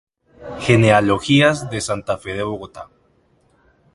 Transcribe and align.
Genealogías 0.57 1.69
de 1.69 1.79
Santa 1.79 2.17
Fe 2.17 2.33
de 2.33 2.41
Bogotá. 2.41 2.89